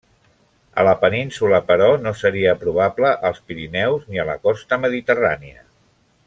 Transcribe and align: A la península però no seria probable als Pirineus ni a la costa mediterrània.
A 0.83 0.85
la 0.87 0.93
península 1.01 1.59
però 1.67 1.89
no 2.05 2.13
seria 2.21 2.55
probable 2.63 3.11
als 3.29 3.43
Pirineus 3.51 4.09
ni 4.15 4.23
a 4.25 4.27
la 4.31 4.39
costa 4.49 4.81
mediterrània. 4.89 5.63